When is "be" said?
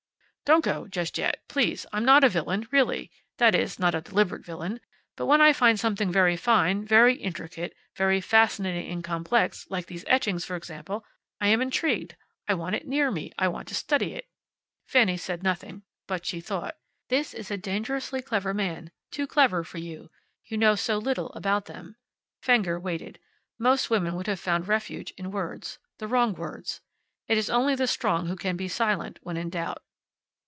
28.57-28.67